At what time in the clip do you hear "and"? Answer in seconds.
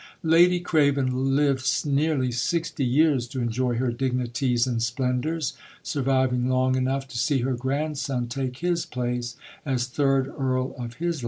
4.65-4.81